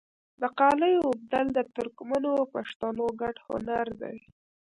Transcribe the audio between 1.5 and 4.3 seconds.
د ترکمنو او پښتنو ګډ هنر دی.